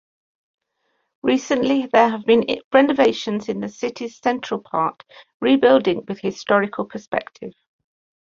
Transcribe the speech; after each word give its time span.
Recently, 1.21 1.85
there 1.93 2.09
have 2.09 2.25
been 2.25 2.43
renovations 2.73 3.49
in 3.49 3.59
the 3.59 3.69
city's 3.69 4.17
central 4.19 4.59
part, 4.59 5.03
rebuilding 5.41 6.05
with 6.07 6.19
historical 6.19 6.85
perspective. 6.85 7.53